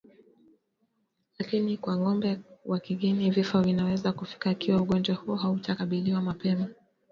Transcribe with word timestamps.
Lakini 1.39 1.73
kwa 1.77 1.97
ng'ombe 1.97 2.39
wa 2.65 2.79
kigeni 2.79 3.31
vifo 3.31 3.61
vinaweza 3.61 4.11
kufika 4.11 4.51
ikiwa 4.51 4.81
ugonjwa 4.81 5.15
huo 5.15 5.35
hautakabiliwa 5.35 6.21
mapema 6.21 6.67